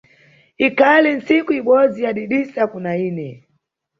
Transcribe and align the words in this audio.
Ikhali 0.67 1.09
nntsiku 1.17 1.49
ibodzi 1.59 1.99
yadidisa 2.05 2.61
kuna 2.71 2.91
ine. 3.07 3.29